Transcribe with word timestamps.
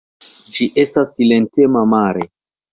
Ĝi 0.55 0.67
estas 0.85 1.13
silentema 1.19 1.87
mare. 1.95 2.29